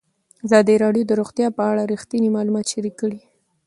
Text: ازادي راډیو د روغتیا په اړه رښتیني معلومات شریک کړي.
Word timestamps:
ازادي 0.45 0.75
راډیو 0.83 1.07
د 1.07 1.11
روغتیا 1.19 1.47
په 1.57 1.63
اړه 1.71 1.83
رښتیني 1.93 2.29
معلومات 2.35 2.65
شریک 2.73 2.95
کړي. 3.01 3.19